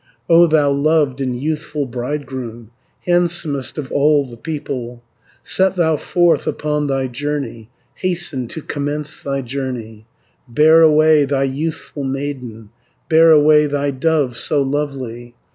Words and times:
"O 0.27 0.47
thou 0.47 0.71
loved 0.71 1.21
and 1.21 1.35
youthful 1.39 1.85
bridegroom, 1.85 2.71
Handsomest 3.05 3.77
of 3.77 3.91
all 3.91 4.25
the 4.25 4.35
people, 4.35 5.03
Set 5.43 5.75
thou 5.75 5.95
forth 5.95 6.47
upon 6.47 6.87
thy 6.87 7.05
journey, 7.05 7.69
Hasten 7.93 8.47
to 8.47 8.63
commence 8.63 9.21
thy 9.21 9.41
journey, 9.43 10.07
Bear 10.47 10.81
away 10.81 11.25
thy 11.25 11.43
youthful 11.43 12.03
maiden, 12.03 12.71
Bear 13.09 13.29
away 13.29 13.67
thy 13.67 13.91
dove 13.91 14.35
so 14.37 14.63
lovely. 14.63 15.35